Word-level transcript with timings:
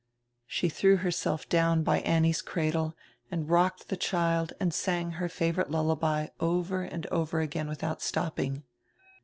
She 0.47 0.67
direw 0.67 0.97
herself 0.97 1.47
down 1.47 1.83
by 1.83 1.99
Annie's 1.99 2.41
cradle, 2.41 2.95
and 3.29 3.47
rocked 3.47 3.87
die 3.89 3.95
child 3.97 4.51
and 4.59 4.73
sang 4.73 5.11
her 5.11 5.29
favorite 5.29 5.69
lullaby 5.69 6.29
over 6.39 6.81
and 6.81 7.05
over 7.11 7.39
again 7.39 7.67
widiout 7.69 8.01
stopping. 8.01 8.63